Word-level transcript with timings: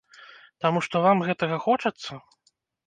Таму 0.65 0.79
што 0.87 0.95
вам 1.05 1.23
гэтага 1.29 1.63
хочацца? 1.69 2.11